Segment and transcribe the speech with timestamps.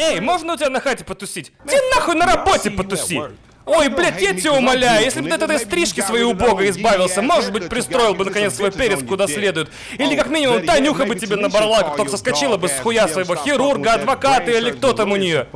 [0.00, 1.52] Эй, можно у тебя на хате потусить?
[1.66, 3.20] Ты нахуй на работе потуси!
[3.66, 7.52] Ой, блядь, я тебя умоляю, если бы ты от этой стрижки своей убогой избавился, может
[7.52, 9.70] быть, пристроил бы наконец свой перец куда следует.
[9.96, 13.94] Или как минимум Танюха бы тебе набрала, как только соскочила бы с хуя своего хирурга,
[13.94, 15.46] адвоката или кто там у нее.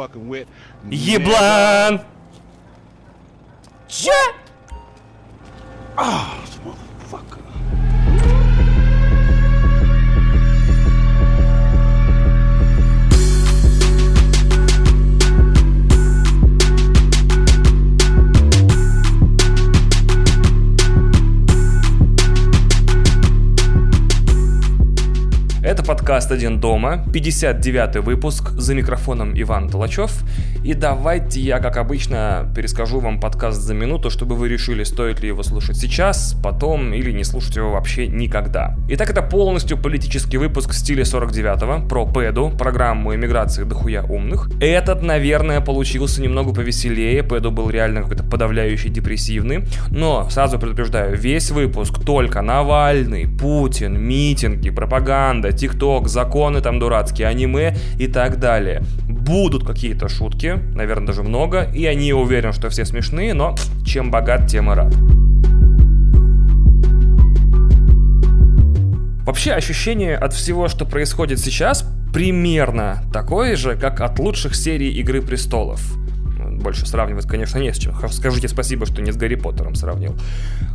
[0.91, 2.03] Еблан!
[3.89, 4.13] Че?
[25.87, 30.25] Подкаст «Один дома», 59-й выпуск, за микрофоном Иван Толачев.
[30.65, 35.29] И давайте я, как обычно, перескажу вам подкаст за минуту, чтобы вы решили, стоит ли
[35.29, 38.75] его слушать сейчас, потом или не слушать его вообще никогда.
[38.89, 44.49] Итак, это полностью политический выпуск в стиле 49-го, про ПЭДу, программу иммиграции дохуя умных.
[44.63, 49.67] Этот, наверное, получился немного повеселее, ПЭДу был реально какой-то подавляющий, депрессивный.
[49.91, 57.77] Но, сразу предупреждаю, весь выпуск только Навальный, Путин, митинги, пропаганда, ТикТок, законы там дурацкие, аниме
[57.99, 58.83] и так далее.
[59.09, 64.47] Будут какие-то шутки, наверное, даже много, и они уверен, что все смешные, но чем богат,
[64.47, 64.95] тем и рад.
[69.27, 75.23] Вообще ощущение от всего, что происходит сейчас, примерно такое же, как от лучших серий Игры
[75.23, 75.81] Престолов
[76.65, 77.95] больше сравнивать, конечно, не с чем.
[78.11, 80.17] Скажите спасибо, что не с Гарри Поттером сравнил.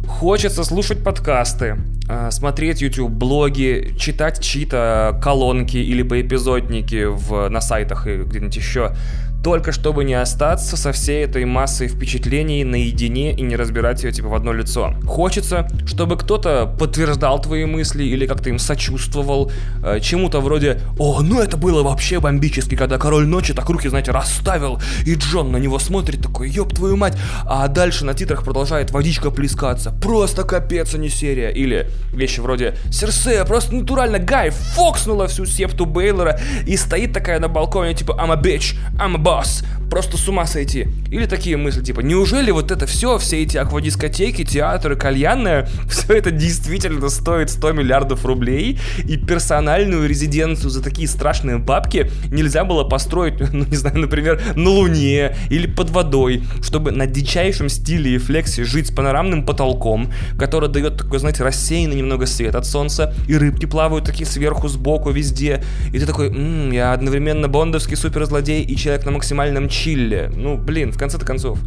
[0.08, 1.76] Хочется слушать подкасты,
[2.08, 8.96] а, смотреть YouTube, блоги, читать чьи-то колонки или поэпизодники в, на сайтах и где-нибудь еще
[9.44, 14.28] только чтобы не остаться со всей этой массой впечатлений наедине и не разбирать ее типа
[14.28, 14.94] в одно лицо.
[15.06, 19.52] Хочется, чтобы кто-то подтверждал твои мысли или как-то им сочувствовал,
[19.84, 24.12] э, чему-то вроде «О, ну это было вообще бомбически, когда король ночи так руки, знаете,
[24.12, 28.92] расставил, и Джон на него смотрит такой, ёб твою мать!» А дальше на титрах продолжает
[28.92, 29.92] водичка плескаться.
[30.02, 31.52] Просто капец, а не серия.
[31.52, 37.48] Или вещи вроде «Серсея просто натурально Гай фокснула всю септу Бейлора и стоит такая на
[37.48, 40.88] балконе типа «I'm a bitch, I'm a boss, просто с ума сойти.
[41.12, 46.32] Или такие мысли, типа, неужели вот это все, все эти аквадискотеки, театры, кальянная, все это
[46.32, 53.40] действительно стоит 100 миллиардов рублей, и персональную резиденцию за такие страшные бабки нельзя было построить,
[53.54, 58.64] ну, не знаю, например, на Луне или под водой, чтобы на дичайшем стиле и флексе
[58.64, 63.66] жить с панорамным потолком, который дает такой, знаете, рассеянный немного свет от солнца, и рыбки
[63.66, 69.06] плавают такие сверху, сбоку, везде, и ты такой, м-м, я одновременно бондовский суперзлодей и человек
[69.06, 70.32] на максимальном чилле.
[70.34, 71.60] Ну, блин, в конце-то концов.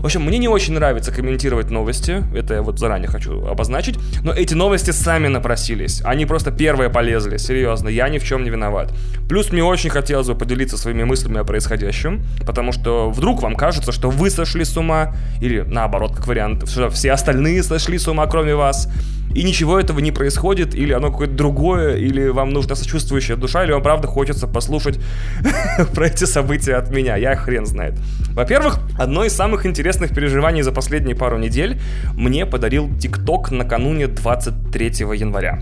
[0.00, 4.32] В общем, мне не очень нравится комментировать новости, это я вот заранее хочу обозначить, но
[4.32, 6.02] эти новости сами напросились.
[6.04, 8.92] Они просто первые полезли, серьезно, я ни в чем не виноват.
[9.28, 13.92] Плюс мне очень хотелось бы поделиться своими мыслями о происходящем, потому что вдруг вам кажется,
[13.92, 18.56] что вы сошли с ума, или наоборот, как вариант, все остальные сошли с ума, кроме
[18.56, 18.88] вас
[19.34, 23.72] и ничего этого не происходит, или оно какое-то другое, или вам нужна сочувствующая душа, или
[23.72, 24.98] вам правда хочется послушать
[25.94, 27.94] про эти события от меня, я хрен знает.
[28.30, 31.80] Во-первых, одно из самых интересных переживаний за последние пару недель
[32.14, 35.60] мне подарил ТикТок накануне 23 января.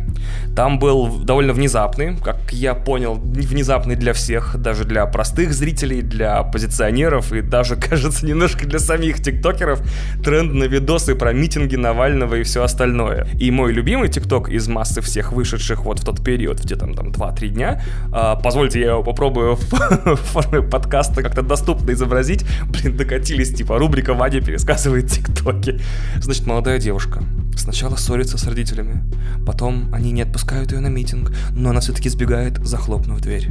[0.57, 6.39] Там был довольно внезапный, как я понял, внезапный для всех, даже для простых зрителей, для
[6.39, 9.81] оппозиционеров и даже, кажется, немножко для самих тиктокеров,
[10.25, 13.27] тренд на видосы про митинги Навального и все остальное.
[13.39, 17.09] И мой любимый ТикТок из массы всех вышедших вот в тот период, где там, там
[17.09, 17.83] 2-3 дня,
[18.13, 22.45] а, позвольте я его попробую в форме подкаста как-то доступно изобразить.
[22.69, 25.81] Блин, докатились, типа, рубрика Вадя пересказывает ТикТоки.
[26.21, 27.23] Значит, молодая девушка
[27.57, 29.05] сначала ссорится с родителями,
[29.47, 33.51] потом они не отпускают ее на митинг, но она все-таки сбегает, захлопнув дверь.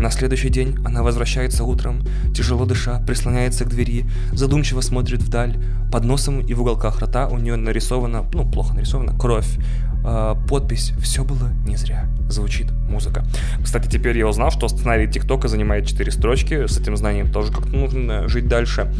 [0.00, 2.02] На следующий день она возвращается утром,
[2.34, 5.58] тяжело дыша, прислоняется к двери, задумчиво смотрит вдаль.
[5.92, 9.58] Под носом и в уголках рта у нее нарисована, ну, плохо нарисована, кровь.
[10.02, 12.08] Э, подпись «Все было не зря».
[12.30, 13.26] Звучит музыка.
[13.62, 16.66] Кстати, теперь я узнал, что сценарий ТикТока занимает 4 строчки.
[16.66, 18.90] С этим знанием тоже как-то нужно жить дальше.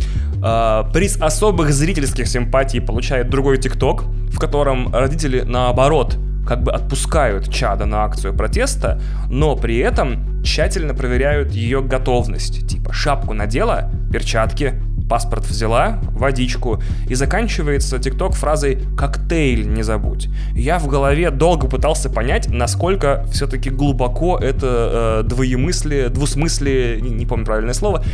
[0.44, 7.52] Э, приз особых зрительских симпатий получает другой ТикТок, в котором родители наоборот как бы отпускают
[7.52, 12.66] чада на акцию протеста, но при этом тщательно проверяют ее готовность.
[12.68, 14.74] Типа шапку надела, перчатки,
[15.10, 20.28] паспорт взяла, водичку, и заканчивается ТикТок фразой «коктейль не забудь».
[20.54, 27.26] Я в голове долго пытался понять, насколько все-таки глубоко это э, двоемыслие, двусмыслие, не, не
[27.26, 28.04] помню правильное слово,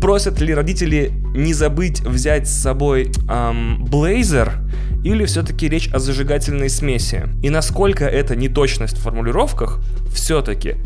[0.00, 4.52] просят ли родители не забыть взять с собой эм, блейзер
[5.04, 7.28] или все-таки речь о зажигательной смеси?
[7.42, 9.80] И насколько эта неточность в формулировках
[10.12, 10.76] все-таки,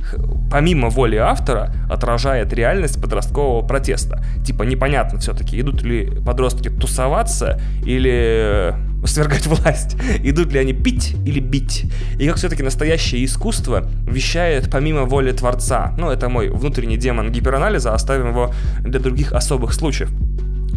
[0.50, 4.24] помимо воли автора, отражает реальность подросткового протеста?
[4.44, 8.74] Типа непонятно все-таки, идут ли подростки тусоваться или
[9.04, 11.84] свергать власть, идут ли они пить или бить,
[12.18, 15.94] и как все-таки настоящее искусство вещает помимо воли Творца.
[15.96, 20.10] Ну, это мой внутренний демон гиперанализа, оставим его для других особых случаев.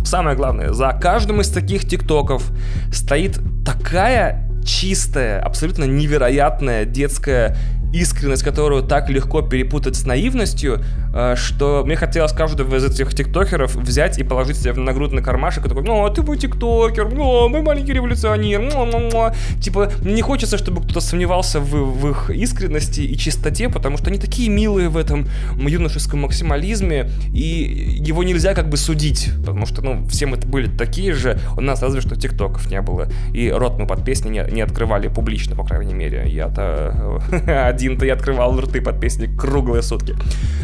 [0.03, 2.51] Самое главное, за каждым из таких тиктоков
[2.91, 7.55] стоит такая чистая, абсолютно невероятная детская
[7.93, 10.81] искренность которую так легко перепутать с наивностью,
[11.13, 15.65] э, что мне хотелось каждого из этих тиктокеров взять и положить себе в нагрудный кармашек
[15.65, 19.31] и такой, ну, а ты мой тиктокер, ну, мы маленький революционер, ну, ну, ну.
[19.61, 24.19] Типа, не хочется, чтобы кто-то сомневался в, в их искренности и чистоте, потому что они
[24.19, 25.27] такие милые в этом
[25.57, 31.13] юношеском максимализме, и его нельзя как бы судить, потому что, ну, все мы были такие
[31.13, 34.61] же, у нас разве что тиктоков не было, и рот мы под песни не, не
[34.61, 37.21] открывали публично, по крайней мере, я-то
[37.81, 40.15] один-то я открывал рты под песни круглые сутки.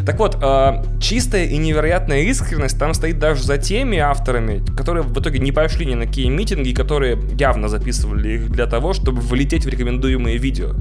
[0.06, 5.20] Так вот, э, чистая и невероятная искренность там стоит даже за теми авторами, которые в
[5.20, 9.66] итоге не пошли ни на какие митинги, которые явно записывали их для того, чтобы влететь
[9.66, 10.76] в рекомендуемые видео.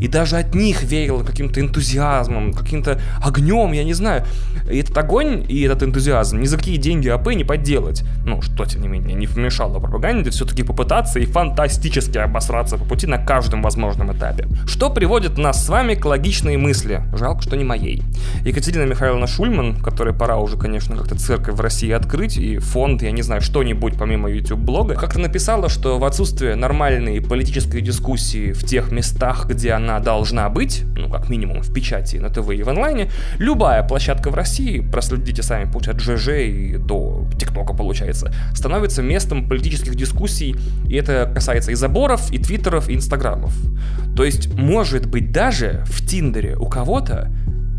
[0.00, 4.24] И даже от них веяло каким-то энтузиазмом, каким-то огнем, я не знаю.
[4.70, 8.04] И этот огонь и этот энтузиазм ни за какие деньги АП не подделать.
[8.24, 13.06] Ну, что, тем не менее, не помешало пропаганде все-таки попытаться и фантастически обосраться по пути
[13.06, 14.46] на каждом возможном этапе.
[14.66, 17.00] Что приводит нас с вами вами к логичной мысли.
[17.14, 18.02] Жалко, что не моей.
[18.44, 23.12] Екатерина Михайловна Шульман, которой пора уже, конечно, как-то церковь в России открыть, и фонд, я
[23.12, 28.92] не знаю, что-нибудь помимо YouTube-блога, как-то написала, что в отсутствие нормальной политической дискуссии в тех
[28.92, 33.10] местах, где она должна быть, ну, как минимум в печати, на ТВ и в онлайне,
[33.38, 39.48] любая площадка в России, проследите сами путь от ЖЖ и до ТикТока, получается, становится местом
[39.48, 40.56] политических дискуссий,
[40.86, 43.54] и это касается и заборов, и твиттеров, и инстаграмов.
[44.14, 47.30] То есть, может быть, даже в Тиндере у кого-то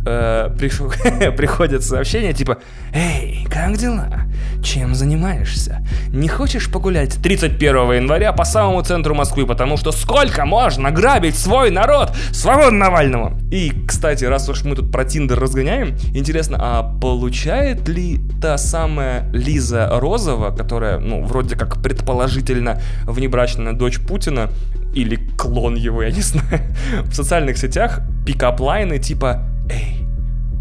[0.05, 0.77] э, приш...
[1.37, 2.57] приходят сообщения типа
[2.93, 4.21] «Эй, как дела?
[4.63, 5.85] Чем занимаешься?
[6.09, 11.71] Не хочешь погулять 31 января по самому центру Москвы, потому что сколько можно грабить свой
[11.71, 12.11] народ?
[12.31, 18.19] Свободу Навальному!» И, кстати, раз уж мы тут про Тиндер разгоняем, интересно, а получает ли
[18.41, 24.49] та самая Лиза Розова, которая, ну, вроде как предположительно внебрачная дочь Путина,
[24.93, 26.61] или клон его, я не знаю,
[27.05, 30.05] в социальных сетях пикап-лайны типа «Эй,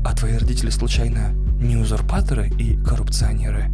[0.05, 3.67] а твои родители случайно не узурпаторы и коррупционеры?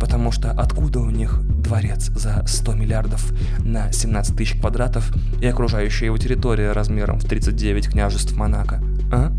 [0.00, 6.06] Потому что откуда у них дворец за 100 миллиардов на 17 тысяч квадратов и окружающая
[6.06, 8.82] его территория размером в 39 княжеств Монако?
[9.12, 9.32] А?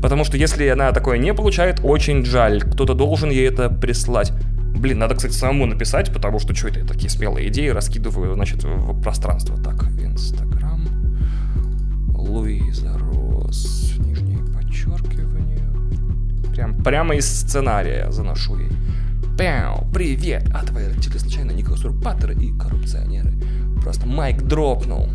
[0.00, 4.32] Потому что если она такое не получает, очень жаль, кто-то должен ей это прислать.
[4.74, 8.64] Блин, надо, кстати, самому написать, потому что что это я такие смелые идеи раскидываю, значит,
[8.64, 9.56] в пространство.
[9.62, 10.88] Так, Инстаграм,
[12.14, 12.98] Луиза
[16.84, 18.70] прямо из сценария заношу ей.
[19.38, 20.50] Пяу, привет!
[20.54, 23.32] А твои родители случайно не узурпаторы и коррупционеры?
[23.82, 25.08] Просто майк дропнул.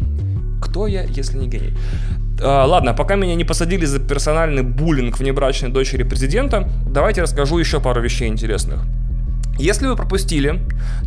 [0.61, 1.73] Кто я, если не гений?
[2.41, 7.79] А, ладно, пока меня не посадили за персональный буллинг внебрачной дочери президента, давайте расскажу еще
[7.79, 8.79] пару вещей интересных.
[9.57, 10.61] Если вы пропустили,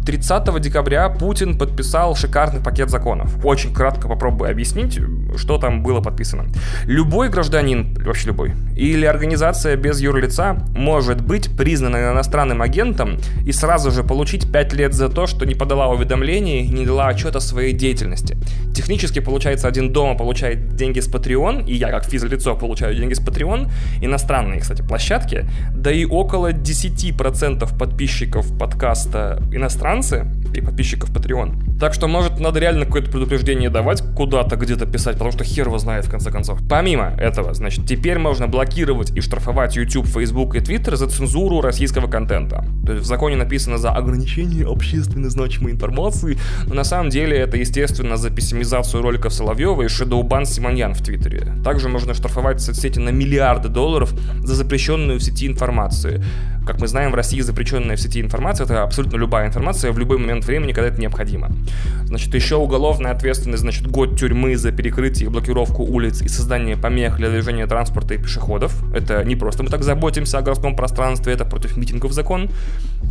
[0.05, 3.45] 30 декабря Путин подписал шикарный пакет законов.
[3.45, 4.99] Очень кратко попробую объяснить,
[5.37, 6.47] что там было подписано.
[6.85, 13.91] Любой гражданин, вообще любой, или организация без юрлица может быть признана иностранным агентом и сразу
[13.93, 17.73] же получить 5 лет за то, что не подала уведомлений не дала отчет о своей
[17.73, 18.37] деятельности.
[18.75, 23.21] Технически, получается, один дома получает деньги с Patreon, и я как физлицо получаю деньги с
[23.21, 31.79] Patreon, иностранные, кстати, площадки, да и около 10% подписчиков подписчиков подкаста иностранцы и подписчиков Patreon.
[31.79, 35.79] Так что, может, надо реально какое-то предупреждение давать, куда-то где-то писать, потому что хер его
[35.79, 36.59] знает, в конце концов.
[36.69, 42.09] Помимо этого, значит, теперь можно блокировать и штрафовать YouTube, Facebook и Twitter за цензуру российского
[42.09, 42.65] контента.
[42.85, 47.57] То есть в законе написано за ограничение общественно значимой информации, но на самом деле это,
[47.57, 51.55] естественно, за пессимизацию роликов Соловьева и Шедоубан Симоньян в Твиттере.
[51.65, 56.23] Также можно штрафовать соцсети на миллиарды долларов за запрещенную в сети информацию.
[56.71, 60.19] Как мы знаем, в России запрещенная в сети информация— это абсолютно любая информация в любой
[60.19, 61.51] момент времени, когда это необходимо.
[62.05, 67.17] Значит, еще уголовная ответственность, значит, год тюрьмы за перекрытие и блокировку улиц и создание помех
[67.17, 68.85] для движения транспорта и пешеходов.
[68.95, 72.49] Это не просто мы так заботимся о городском пространстве, это против митингов закон.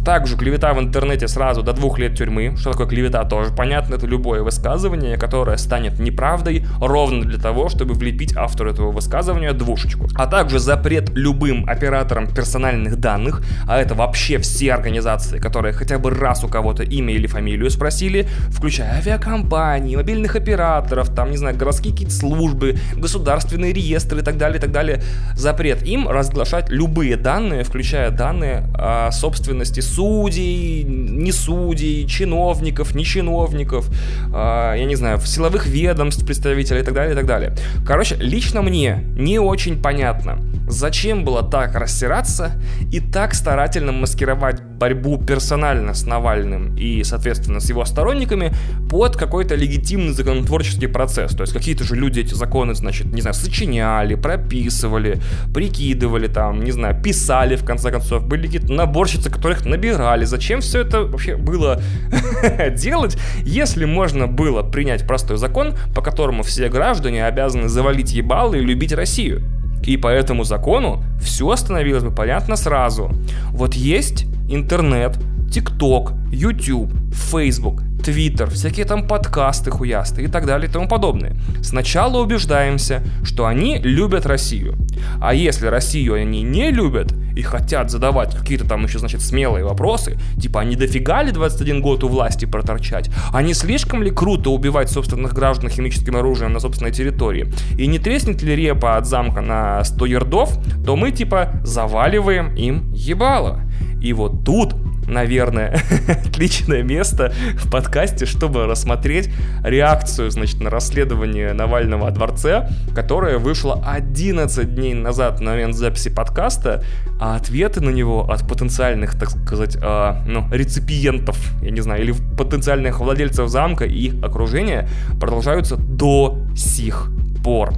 [0.06, 2.56] Также клевета в интернете сразу до двух лет тюрьмы.
[2.56, 3.96] Что такое клевета, тоже понятно.
[3.96, 10.08] Это любое высказывание, которое станет неправдой ровно для того, чтобы влепить автору этого высказывания двушечку.
[10.16, 16.10] А также запрет любым операторам персональных данных а это вообще все организации, которые хотя бы
[16.10, 21.94] раз у кого-то имя или фамилию спросили, включая авиакомпании, мобильных операторов, там, не знаю, городские
[21.94, 25.02] какие-то службы, государственные реестры и так далее, и так далее.
[25.36, 33.90] Запрет им разглашать любые данные, включая данные о собственности судей, не судей, чиновников, не чиновников,
[34.34, 37.56] э, я не знаю, силовых ведомств, представителей и так далее, и так далее.
[37.86, 42.52] Короче, лично мне не очень понятно, зачем было так растираться
[42.92, 48.54] и так старательно маскировать борьбу персонально с Навальным и, соответственно, с его сторонниками
[48.90, 51.32] под какой-то легитимный законотворческий процесс.
[51.36, 55.22] То есть какие-то же люди эти законы, значит, не знаю, сочиняли, прописывали,
[55.54, 60.26] прикидывали там, не знаю, писали в конце концов, были какие-то наборщицы, которых набирали.
[60.26, 61.82] Зачем все это вообще было
[62.76, 68.62] делать, если можно было принять простой закон, по которому все граждане обязаны завалить ебалы и
[68.62, 69.59] любить Россию?
[69.84, 73.12] И по этому закону все становилось бы понятно сразу.
[73.52, 75.18] Вот есть интернет,
[75.52, 81.36] ТикТок, YouTube, Facebook, Твиттер, всякие там подкасты хуясты и так далее и тому подобное.
[81.62, 84.76] Сначала убеждаемся, что они любят Россию.
[85.22, 90.20] А если Россию они не любят и хотят задавать какие-то там еще, значит, смелые вопросы,
[90.42, 93.10] типа, а не дофига ли 21 год у власти проторчать?
[93.32, 97.54] А не слишком ли круто убивать собственных граждан химическим оружием на собственной территории?
[97.78, 102.92] И не треснет ли репа от замка на 100 ярдов, то мы, типа, заваливаем им
[102.94, 103.62] ебало.
[104.02, 104.74] И вот тут
[105.10, 105.82] наверное,
[106.26, 109.30] отличное место в подкасте, чтобы рассмотреть
[109.64, 116.10] реакцию, значит, на расследование Навального о дворце, которое вышло 11 дней назад на момент записи
[116.10, 116.84] подкаста,
[117.20, 122.14] а ответы на него от потенциальных, так сказать, э, ну, реципиентов, я не знаю, или
[122.38, 124.88] потенциальных владельцев замка и их окружения
[125.20, 127.10] продолжаются до сих
[127.44, 127.74] пор.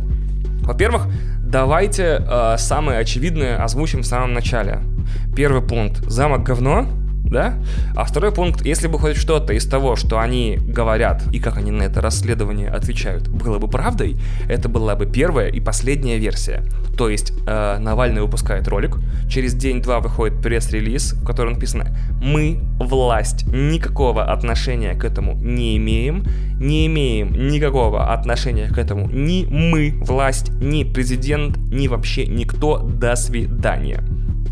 [0.62, 1.08] Во-первых,
[1.44, 4.80] давайте э, самое очевидное озвучим в самом начале.
[5.36, 5.98] Первый пункт.
[6.08, 6.88] Замок говно,
[7.32, 7.56] да?
[7.96, 11.72] А второй пункт, если бы хоть что-то из того, что они говорят и как они
[11.72, 16.64] на это расследование отвечают, было бы правдой, это была бы первая и последняя версия.
[16.98, 18.98] То есть э, Навальный выпускает ролик,
[19.30, 26.26] через день-два выходит пресс-релиз, в котором написано «Мы, власть, никакого отношения к этому не имеем,
[26.60, 33.16] не имеем никакого отношения к этому ни мы, власть, ни президент, ни вообще никто, до
[33.16, 34.04] свидания».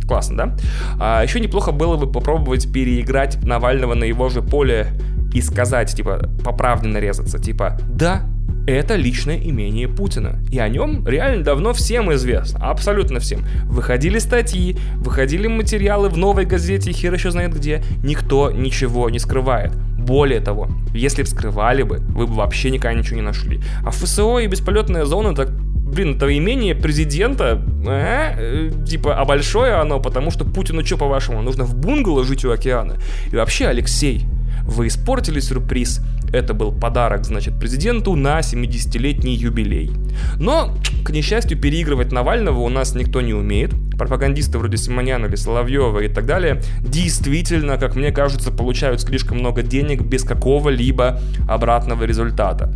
[0.10, 0.58] Классно, да?
[1.00, 4.88] А еще неплохо было бы попробовать переиграть Навального на его же поле
[5.36, 8.24] и сказать, типа, по правде нарезаться, типа, да,
[8.66, 10.39] это личное имение Путина.
[10.51, 12.72] И о нем реально давно всем известно.
[12.72, 13.46] Абсолютно всем.
[13.66, 17.84] Выходили статьи, выходили материалы в новой газете, хер еще знает где.
[18.04, 19.74] Никто ничего не скрывает.
[19.96, 23.62] Более того, если бы скрывали бы, вы бы вообще никогда ничего не нашли.
[23.86, 25.51] А ФСО и бесполетная зона так
[25.89, 31.63] блин, это имение президента, э, типа, а большое оно, потому что Путину что, по-вашему, нужно
[31.63, 32.98] в бунгало жить у океана?
[33.31, 34.25] И вообще, Алексей,
[34.63, 36.01] вы испортили сюрприз.
[36.31, 39.91] Это был подарок, значит, президенту на 70-летний юбилей.
[40.38, 43.74] Но, к несчастью, переигрывать Навального у нас никто не умеет.
[43.98, 49.63] Пропагандисты вроде Симоняна или Соловьева и так далее действительно, как мне кажется, получают слишком много
[49.63, 52.72] денег без какого-либо обратного результата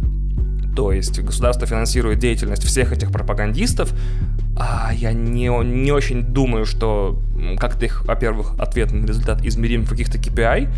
[0.76, 3.94] то есть государство финансирует деятельность всех этих пропагандистов,
[4.56, 7.20] а я не, не очень думаю, что
[7.58, 10.70] как-то их, во-первых, ответный результат измерим в каких-то KPI,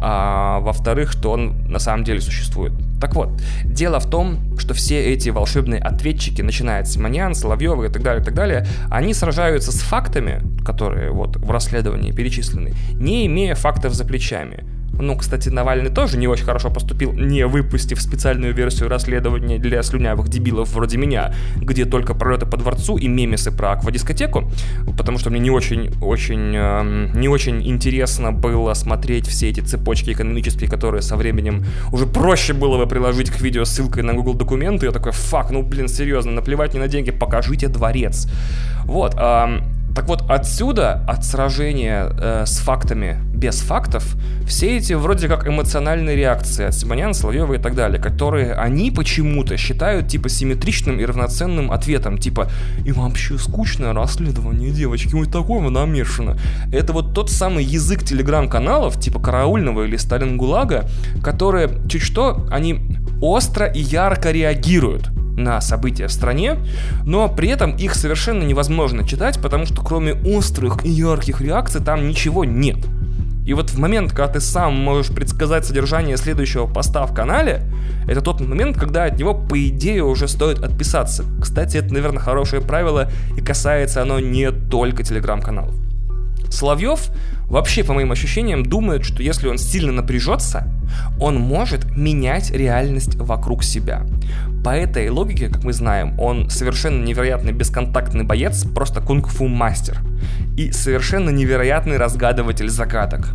[0.00, 2.72] а во-вторых, что он на самом деле существует.
[3.00, 3.30] Так вот,
[3.64, 8.22] дело в том, что все эти волшебные ответчики, начиная от Симонян, Соловьева и так далее,
[8.22, 13.94] и так далее, они сражаются с фактами, которые вот в расследовании перечислены, не имея фактов
[13.94, 14.64] за плечами.
[14.98, 20.28] Ну, кстати, Навальный тоже не очень хорошо поступил, не выпустив специальную версию расследования для слюнявых
[20.28, 24.50] дебилов вроде меня, где только пролеты по дворцу и мемесы про аквадискотеку,
[24.96, 30.12] потому что мне не очень, очень, э, не очень интересно было смотреть все эти цепочки
[30.12, 34.86] экономические, которые со временем уже проще было бы приложить к видео ссылкой на Google документы.
[34.86, 38.28] Я такой, фак, ну блин, серьезно, наплевать не на деньги, покажите дворец.
[38.84, 39.60] Вот, э,
[39.94, 44.14] так вот, отсюда, от сражения э, с фактами без фактов,
[44.46, 49.56] все эти вроде как эмоциональные реакции от Симоняна, Соловьева и так далее, которые они почему-то
[49.56, 52.48] считают типа симметричным и равноценным ответом, типа
[52.84, 56.38] «Им вообще скучное расследование, девочки, вот такого намешано».
[56.72, 60.88] Это вот тот самый язык телеграм-каналов, типа Караульного или Сталин ГУЛАГа,
[61.20, 62.78] которые чуть что, они
[63.20, 66.58] остро и ярко реагируют на события в стране,
[67.04, 72.06] но при этом их совершенно невозможно читать, потому что кроме острых и ярких реакций там
[72.08, 72.78] ничего нет.
[73.44, 77.62] И вот в момент, когда ты сам можешь предсказать содержание следующего поста в канале,
[78.06, 81.24] это тот момент, когда от него, по идее, уже стоит отписаться.
[81.40, 85.74] Кстати, это, наверное, хорошее правило, и касается оно не только телеграм-каналов.
[86.50, 87.08] Соловьев
[87.52, 90.66] вообще, по моим ощущениям, думает, что если он сильно напряжется,
[91.20, 94.06] он может менять реальность вокруг себя.
[94.64, 100.00] По этой логике, как мы знаем, он совершенно невероятный бесконтактный боец, просто кунг-фу мастер.
[100.56, 103.30] И совершенно невероятный разгадыватель загадок.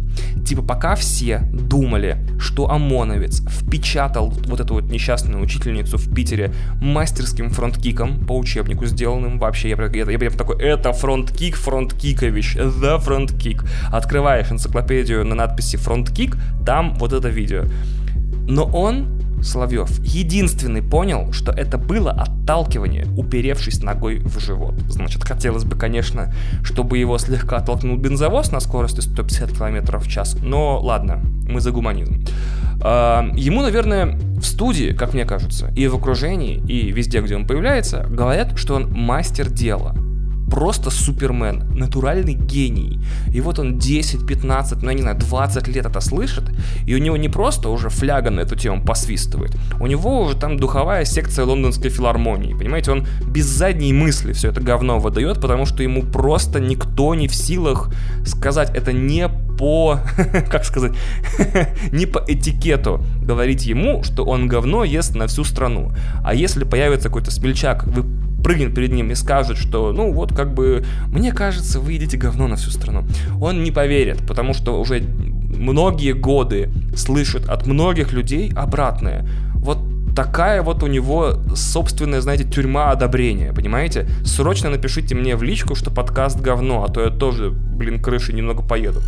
[0.45, 7.49] Типа пока все думали, что ОМОНовец впечатал вот эту вот несчастную учительницу в Питере мастерским
[7.49, 12.55] front kick ом по учебнику сделанным вообще, я, я, я, я такой, это фронткик, фронткикович,
[12.55, 13.65] the фронткик.
[14.07, 17.65] Открываешь энциклопедию на надписи front kick, там вот это видео.
[18.47, 24.75] Но он Соловьев единственный понял, что это было отталкивание, уперевшись ногой в живот.
[24.87, 26.33] Значит, хотелось бы, конечно,
[26.63, 31.71] чтобы его слегка оттолкнул бензовоз на скорости 150 км в час, но ладно, мы за
[31.71, 32.23] гуманизм.
[32.79, 37.45] А, ему, наверное, в студии, как мне кажется, и в окружении, и везде, где он
[37.45, 39.93] появляется, говорят, что он мастер дела–
[40.49, 42.99] просто супермен, натуральный гений.
[43.33, 46.43] И вот он 10, 15, ну я не знаю, 20 лет это слышит,
[46.85, 50.57] и у него не просто уже фляга на эту тему посвистывает, у него уже там
[50.57, 55.83] духовая секция лондонской филармонии, понимаете, он без задней мысли все это говно выдает, потому что
[55.83, 57.89] ему просто никто не в силах
[58.25, 59.99] сказать это не по,
[60.49, 60.93] как сказать,
[61.91, 65.91] не по этикету говорить ему, что он говно ест на всю страну.
[66.23, 68.03] А если появится какой-то смельчак, вы
[68.47, 72.47] прыгнет перед ним и скажет, что, ну вот как бы, мне кажется, вы едите говно
[72.47, 73.03] на всю страну.
[73.41, 79.27] Он не поверит, потому что уже многие годы слышит от многих людей обратное.
[79.55, 79.79] Вот
[80.15, 84.07] такая вот у него собственная, знаете, тюрьма одобрения, понимаете?
[84.23, 88.63] Срочно напишите мне в личку, что подкаст говно, а то я тоже, блин, крыши немного
[88.63, 89.01] поеду.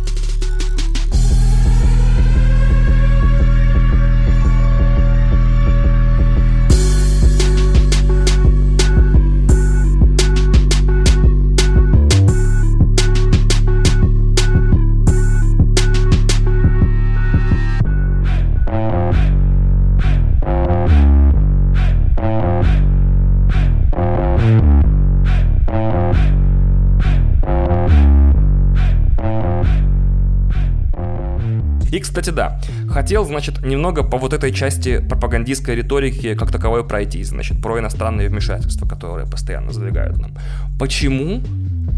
[33.00, 38.28] Хотел, значит, немного по вот этой части пропагандистской риторики как таковой пройти, значит, про иностранные
[38.28, 40.36] вмешательства, которые постоянно задвигают нам.
[40.78, 41.40] Почему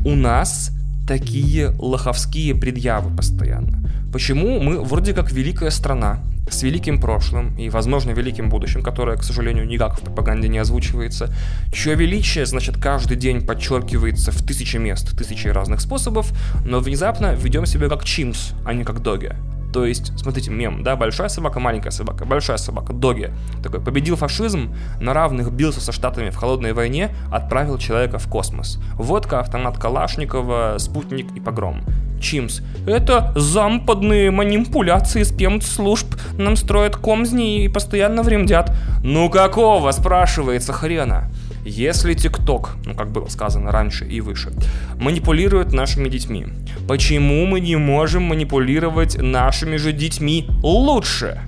[0.05, 0.71] у нас
[1.09, 3.81] такие лоховские предъявы постоянно?
[4.13, 9.25] Почему мы вроде как великая страна, с великим прошлым и, возможно, великим будущим, которое, к
[9.25, 11.35] сожалению, никак в пропаганде не озвучивается,
[11.73, 16.33] чье величие, значит, каждый день подчеркивается в тысячи мест, тысячи разных способов,
[16.65, 19.33] но внезапно ведем себя как чимс, а не как доги.
[19.73, 23.33] То есть, смотрите, мем, да, большая собака, маленькая собака, большая собака, доги.
[23.63, 28.79] Такой, победил фашизм, на равных бился со Штатами в холодной войне, отправил человека в космос.
[28.95, 31.83] Водка, автомат Калашникова, спутник и погром.
[32.21, 32.61] Чимс.
[32.87, 36.15] Это западные манипуляции спецслужб.
[36.39, 38.73] Нам строят комзни и постоянно времдят.
[39.03, 41.31] Ну какого, спрашивается, хрена?
[41.65, 44.53] Если ТикТок, ну как было сказано раньше и выше,
[44.99, 46.47] манипулирует нашими детьми,
[46.89, 51.41] почему мы не можем манипулировать нашими же детьми лучше?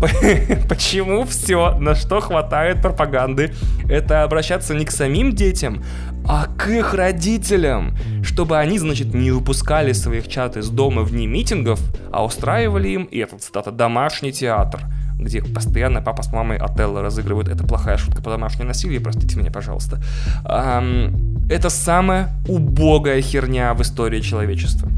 [0.68, 3.52] Почему все, на что хватает пропаганды,
[3.88, 5.82] это обращаться не к самим детям,
[6.24, 11.80] а к их родителям, чтобы они, значит, не выпускали своих чат из дома вне митингов,
[12.12, 14.82] а устраивали им, и это цитата, домашний театр–
[15.18, 17.48] где постоянно папа с мамой Отелло разыгрывают.
[17.48, 20.00] Это плохая шутка по домашнему насилию, простите меня, пожалуйста.
[20.44, 24.88] Это самая убогая херня в истории человечества.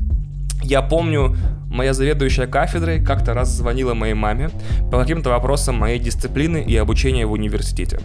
[0.71, 1.37] Я помню,
[1.69, 4.51] моя заведующая кафедрой как-то раз звонила моей маме
[4.93, 7.99] по каким-то вопросам моей дисциплины и обучения в университете.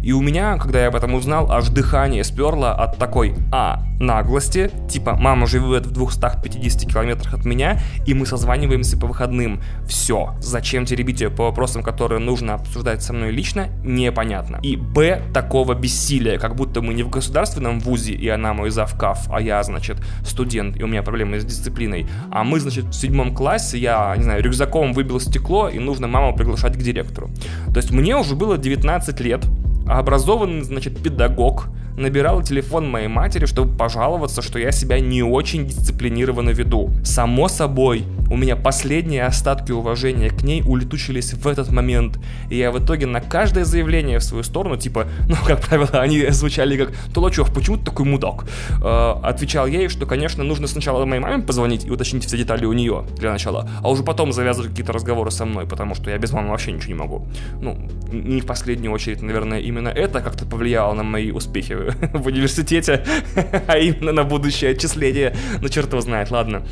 [0.00, 3.82] И у меня, когда я об этом узнал, аж дыхание сперло от такой А.
[4.00, 9.62] Наглости, типа мама живет в 250 километрах от меня, и мы созваниваемся по выходным.
[9.86, 10.34] Все.
[10.40, 14.58] Зачем теребить ее по вопросам, которые нужно обсуждать со мной лично, непонятно.
[14.62, 15.22] И Б.
[15.32, 19.62] Такого бессилия, как будто мы не в государственном вузе, и она мой завкав, а я,
[19.62, 22.03] значит, студент, и у меня проблемы с дисциплиной.
[22.30, 26.36] А мы, значит, в седьмом классе, я, не знаю, рюкзаком выбил стекло, и нужно маму
[26.36, 27.30] приглашать к директору.
[27.72, 29.44] То есть мне уже было 19 лет,
[29.86, 36.50] образованный, значит, педагог, набирал телефон моей матери, чтобы пожаловаться, что я себя не очень дисциплинированно
[36.50, 36.90] веду.
[37.04, 42.18] Само собой, у меня последние остатки уважения к ней улетучились в этот момент,
[42.50, 46.26] и я в итоге на каждое заявление в свою сторону, типа, ну, как правило, они
[46.30, 48.44] звучали как «Толочев, почему ты такой мудак?»
[48.82, 52.72] э, Отвечал ей, что, конечно, нужно сначала моей маме позвонить и уточнить все детали у
[52.72, 56.32] нее для начала, а уже потом завязывать какие-то разговоры со мной, потому что я без
[56.32, 57.26] мамы вообще ничего не могу.
[57.60, 57.78] Ну,
[58.12, 61.72] не в последнюю очередь, наверное, именно это как-то повлияло на мои успехи
[62.12, 63.04] в университете,
[63.66, 65.34] а именно на будущее отчисление.
[65.60, 66.64] Ну, черт его знает, ладно.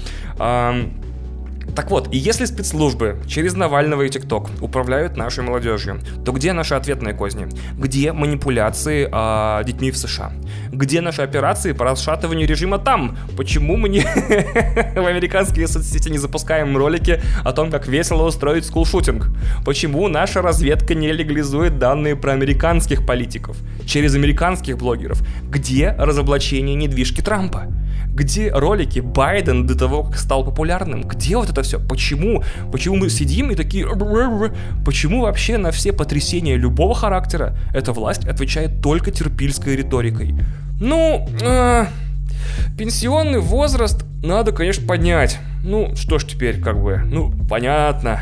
[1.75, 6.75] Так вот, и если спецслужбы через Навального и ТикТок управляют нашей молодежью, то где наши
[6.75, 7.49] ответные козни?
[7.79, 10.33] Где манипуляции э, детьми в США?
[10.71, 13.17] Где наши операции по расшатыванию режима там?
[13.37, 14.01] Почему мы не
[15.01, 19.31] в американские соцсети не запускаем ролики о том, как весело устроить скулшутинг?
[19.65, 25.23] Почему наша разведка не легализует данные про американских политиков через американских блогеров?
[25.49, 27.69] Где разоблачение недвижки Трампа?
[28.15, 31.03] Где ролики Байден до того, как стал популярным?
[31.03, 31.79] Где вот это все?
[31.79, 32.43] Почему?
[32.71, 33.87] Почему мы сидим и такие...
[34.85, 40.35] Почему вообще на все потрясения любого характера эта власть отвечает только терпильской риторикой?
[40.81, 41.87] Ну, э,
[42.77, 45.39] пенсионный возраст надо, конечно, поднять.
[45.63, 48.21] Ну, что ж теперь, как бы, ну, понятно.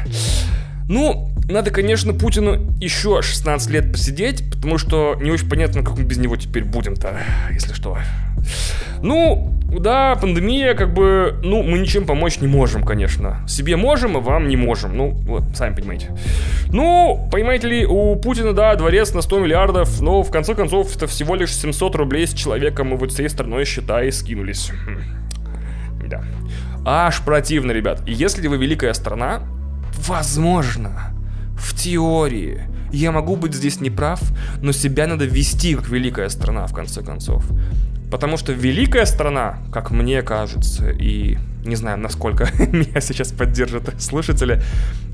[0.88, 6.04] Ну, надо, конечно, Путину еще 16 лет посидеть, потому что не очень понятно, как мы
[6.04, 7.18] без него теперь будем-то,
[7.50, 7.98] если что.
[9.02, 13.44] Ну, да, пандемия, как бы, ну, мы ничем помочь не можем, конечно.
[13.46, 14.96] Себе можем, а вам не можем.
[14.96, 16.16] Ну, вот, сами понимаете.
[16.72, 21.06] Ну, понимаете ли, у Путина, да, дворец на 100 миллиардов, но в конце концов это
[21.06, 24.72] всего лишь 700 рублей с человеком, и вот всей страной, считай, скинулись.
[24.86, 26.08] Хм.
[26.08, 26.24] Да.
[26.84, 28.02] Аж противно, ребят.
[28.06, 29.42] Если вы великая страна,
[30.06, 31.12] возможно,
[31.56, 34.20] в теории, я могу быть здесь неправ,
[34.60, 37.44] но себя надо вести как великая страна, в конце концов.
[38.10, 44.62] Потому что великая страна, как мне кажется, и не знаю, насколько меня сейчас поддержат слушатели,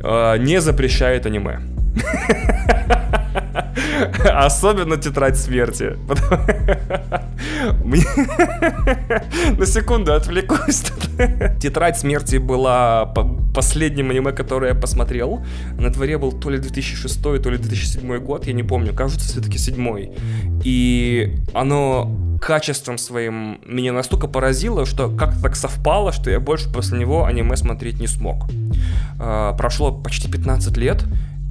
[0.00, 1.60] э, не запрещает аниме.
[4.24, 5.96] Особенно тетрадь смерти.
[9.58, 10.84] На секунду отвлекусь.
[11.60, 13.12] Тетрадь смерти была
[13.54, 15.44] последним аниме, которое я посмотрел.
[15.78, 18.94] На дворе был то ли 2006, то ли 2007 год, я не помню.
[18.94, 20.12] Кажется, все-таки седьмой.
[20.64, 26.98] И оно качеством своим меня настолько поразило, что как-то так совпало, что я больше после
[26.98, 28.46] него аниме смотреть не смог.
[29.18, 31.04] А, прошло почти 15 лет,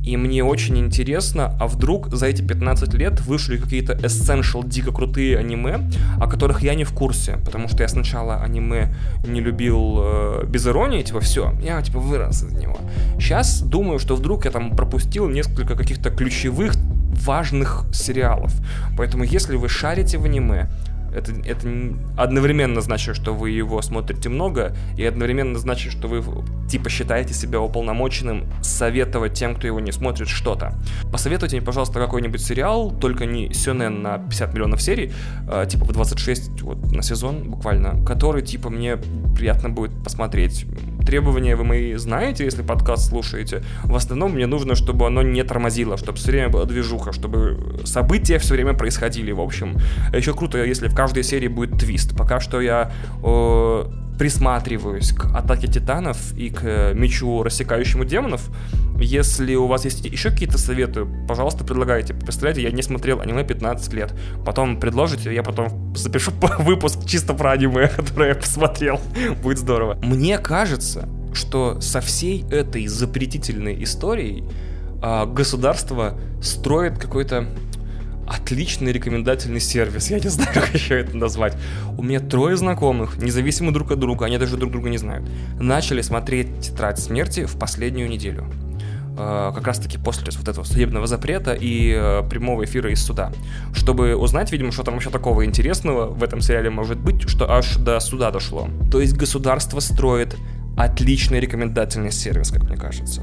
[0.06, 5.38] и мне очень интересно, а вдруг за эти 15 лет вышли какие-то essential, дико крутые
[5.38, 8.94] аниме, о которых я не в курсе, потому что я сначала аниме
[9.26, 12.78] не любил э, без иронии, типа, все, я, типа, вырос из него.
[13.18, 16.76] Сейчас думаю, что вдруг я там пропустил несколько каких-то ключевых
[17.16, 18.54] важных сериалов.
[18.98, 20.70] Поэтому, если вы шарите в аниме,
[21.16, 21.68] это, это
[22.18, 26.22] одновременно значит, что вы его смотрите много, и одновременно значит, что вы
[26.68, 30.74] типа считаете себя уполномоченным советовать тем, кто его не смотрит, что-то.
[31.12, 35.14] Посоветуйте мне, пожалуйста, какой-нибудь сериал, только не сёнэн на 50 миллионов серий,
[35.50, 40.66] э, типа в 26 вот, на сезон буквально, который типа мне приятно будет посмотреть
[41.06, 43.64] требования вы мои знаете, если подкаст слушаете.
[43.84, 48.40] В основном мне нужно, чтобы оно не тормозило, чтобы все время была движуха, чтобы события
[48.40, 49.78] все время происходили, в общем.
[50.12, 52.18] А еще круто, если в каждой серии будет твист.
[52.18, 52.92] Пока что я
[53.24, 53.86] э,
[54.18, 58.50] присматриваюсь к атаке титанов и к мечу, рассекающему демонов.
[58.98, 62.14] Если у вас есть еще какие-то советы, пожалуйста, предлагайте.
[62.14, 64.14] Представляете, я не смотрел аниме 15 лет.
[64.46, 69.02] Потом предложите, я потом запишу выпуск чисто про аниме, которое я посмотрел.
[69.44, 69.98] Будет здорово.
[70.02, 74.46] Мне кажется, что со всей этой запретительной историей
[75.02, 77.48] а, государство строит какой-то
[78.28, 80.10] отличный рекомендательный сервис.
[80.10, 81.58] Я не знаю, как еще это назвать.
[81.98, 85.28] У меня трое знакомых, независимо друг от друга, они даже друг друга не знают,
[85.60, 88.46] начали смотреть «Тетрадь смерти» в последнюю неделю
[89.18, 93.32] э, как раз-таки после вот этого судебного запрета и э, прямого эфира из суда,
[93.74, 97.78] чтобы узнать, видимо, что там вообще такого интересного в этом сериале может быть, что аж
[97.78, 98.68] до суда дошло.
[98.92, 100.36] То есть государство строит
[100.78, 103.22] отличный рекомендательный сервис, как мне кажется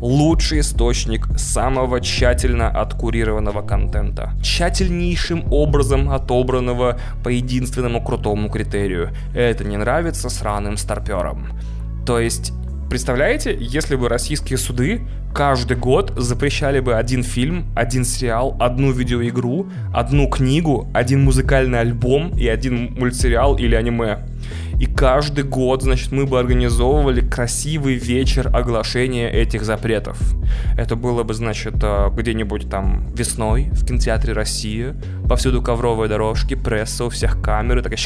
[0.00, 9.10] лучший источник самого тщательно откурированного контента, тщательнейшим образом отобранного по единственному крутому критерию.
[9.34, 11.58] Это не нравится сраным старперам.
[12.06, 12.52] То есть
[12.90, 19.68] Представляете, если бы российские суды каждый год запрещали бы один фильм, один сериал, одну видеоигру,
[19.94, 24.26] одну книгу, один музыкальный альбом и один мультсериал или аниме.
[24.78, 30.18] И каждый год, значит, мы бы организовывали красивый вечер оглашения этих запретов.
[30.76, 34.96] Это было бы, значит, э, где-нибудь там весной в кинотеатре Россия,
[35.28, 37.98] повсюду ковровые дорожки, пресса, у всех камеры, такая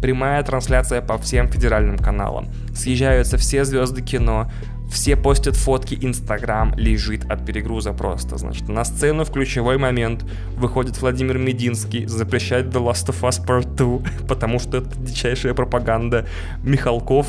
[0.00, 2.48] прямая трансляция по всем федеральным каналам.
[2.74, 4.50] Съезжаются все звезды кино,
[4.94, 8.38] все постят фотки, Инстаграм лежит от перегруза просто.
[8.38, 10.24] Значит, на сцену в ключевой момент
[10.56, 16.26] выходит Владимир Мединский, запрещает The Last of Us Part 2, потому что это дичайшая пропаганда.
[16.62, 17.26] Михалков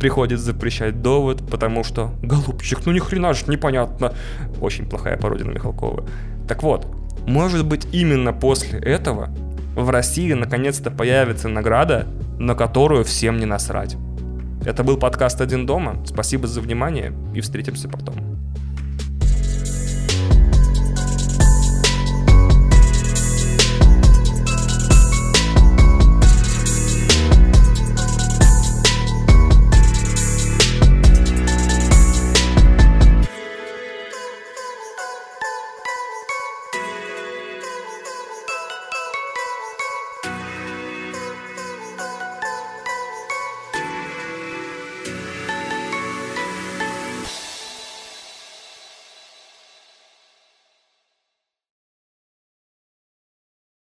[0.00, 4.14] приходит запрещать довод, потому что, голубчик, ну ни хрена же непонятно.
[4.60, 6.04] Очень плохая пародия на Михалкова.
[6.48, 6.86] Так вот,
[7.26, 9.28] Может быть, именно после этого
[9.76, 12.06] в России наконец-то появится награда,
[12.38, 13.96] на которую всем не насрать.
[14.64, 16.02] Это был подкаст «Один дома».
[16.06, 18.31] Спасибо за внимание и встретимся потом.